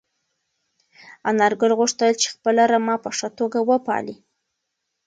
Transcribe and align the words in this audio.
انارګل 1.29 1.71
غوښتل 1.79 2.11
چې 2.21 2.27
خپله 2.33 2.63
رمه 2.71 2.95
په 3.03 3.09
ښه 3.17 3.29
توګه 3.39 3.59
وپالي. 3.69 4.15